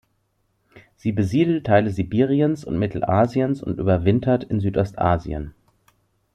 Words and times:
Sie 0.95 1.11
besiedelt 1.11 1.67
Teile 1.67 1.91
Sibiriens 1.91 2.65
und 2.65 2.79
Mittelasiens 2.79 3.61
und 3.61 3.77
überwintert 3.77 4.43
in 4.43 4.59
Südostasien. 4.59 5.53